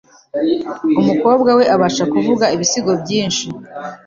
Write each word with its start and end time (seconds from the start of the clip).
Umukobwa 1.01 1.49
we 1.57 1.63
abasha 1.75 2.03
kuvuga 2.13 2.45
ibisigo 2.55 2.91
byinshi.) 3.01 3.45